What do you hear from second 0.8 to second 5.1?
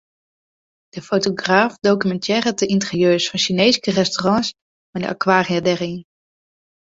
De fotograaf dokumintearret de ynterieurs fan Sjineeske restaurants mei de